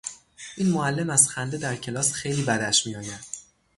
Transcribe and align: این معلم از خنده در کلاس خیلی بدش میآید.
این 0.57 0.69
معلم 0.69 1.09
از 1.09 1.29
خنده 1.29 1.57
در 1.57 1.75
کلاس 1.75 2.13
خیلی 2.13 2.43
بدش 2.43 2.87
میآید. 2.87 3.23